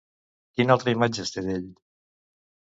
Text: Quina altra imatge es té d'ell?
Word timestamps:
Quina 0.59 0.77
altra 0.77 0.95
imatge 0.95 1.27
es 1.27 1.35
té 1.37 1.45
d'ell? 1.51 1.71